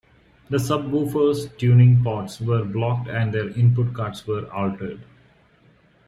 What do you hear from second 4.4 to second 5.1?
altered.